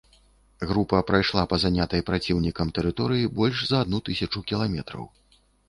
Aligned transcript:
Група 0.69 1.01
прайшла 1.09 1.43
па 1.51 1.59
занятай 1.65 2.01
праціўнікам 2.09 2.73
тэрыторыі 2.79 3.31
больш 3.43 3.63
за 3.71 3.77
адну 3.87 4.03
тысячу 4.11 4.45
кіламетраў. 4.51 5.03